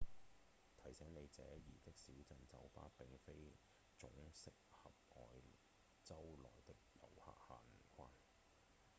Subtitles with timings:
[0.81, 3.53] 提醒您：這兒的小鎮酒吧並非
[3.99, 5.27] 總適合外
[6.03, 7.61] 州來的遊客閒
[7.95, 8.09] 逛